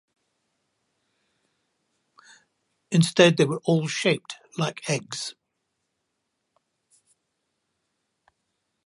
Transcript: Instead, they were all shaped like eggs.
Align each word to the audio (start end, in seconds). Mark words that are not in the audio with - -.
Instead, 2.89 3.37
they 3.37 3.45
were 3.45 3.61
all 3.65 3.87
shaped 3.87 4.37
like 4.57 4.89
eggs. 4.89 5.35